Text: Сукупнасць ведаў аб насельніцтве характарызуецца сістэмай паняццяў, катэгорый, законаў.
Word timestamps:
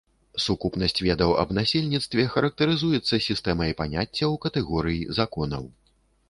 Сукупнасць 0.43 1.01
ведаў 1.07 1.33
аб 1.43 1.49
насельніцтве 1.57 2.25
характарызуецца 2.35 3.21
сістэмай 3.27 3.77
паняццяў, 3.83 4.31
катэгорый, 4.47 4.99
законаў. 5.21 5.63